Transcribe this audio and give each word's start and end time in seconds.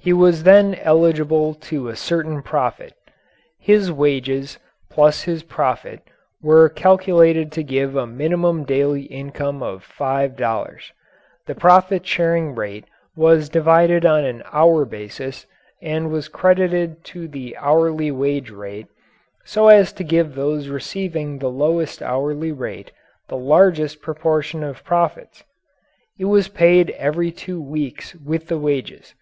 He 0.00 0.12
was 0.12 0.42
then 0.42 0.74
eligible 0.74 1.54
to 1.54 1.86
a 1.88 1.94
certain 1.94 2.42
profit. 2.42 2.94
His 3.60 3.92
wages 3.92 4.58
plus 4.90 5.22
his 5.22 5.44
profit 5.44 6.00
were 6.42 6.68
calculated 6.68 7.52
to 7.52 7.62
give 7.62 7.94
a 7.94 8.04
minimum 8.04 8.64
daily 8.64 9.02
income 9.02 9.62
of 9.62 9.84
five 9.84 10.34
dollars. 10.36 10.90
The 11.46 11.54
profit 11.54 12.04
sharing 12.04 12.56
rate 12.56 12.86
was 13.14 13.48
divided 13.48 14.04
on 14.04 14.24
an 14.24 14.42
hour 14.52 14.84
basis 14.84 15.46
and 15.80 16.10
was 16.10 16.26
credited 16.26 17.04
to 17.14 17.28
the 17.28 17.56
hourly 17.56 18.10
wage 18.10 18.50
rate, 18.50 18.88
so 19.44 19.68
as 19.68 19.92
to 19.92 20.02
give 20.02 20.34
those 20.34 20.66
receiving 20.66 21.38
the 21.38 21.46
lowest 21.52 22.02
hourly 22.02 22.50
rate 22.50 22.90
the 23.28 23.36
largest 23.38 24.02
proportion 24.02 24.64
of 24.64 24.82
profits. 24.82 25.44
It 26.18 26.24
was 26.24 26.48
paid 26.48 26.90
every 26.98 27.30
two 27.30 27.60
weeks 27.62 28.16
with 28.16 28.48
the 28.48 28.58
wages. 28.58 29.14